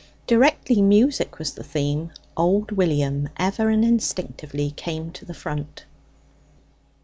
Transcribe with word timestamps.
Directly 0.25 0.81
music 0.81 1.37
was 1.37 1.53
the 1.53 1.63
theme, 1.63 2.09
old 2.35 2.71
William 2.71 3.29
ever 3.37 3.69
and 3.69 3.85
instinctively 3.85 4.71
came 4.71 5.11
to 5.11 5.25
the 5.25 5.33
front. 5.35 5.85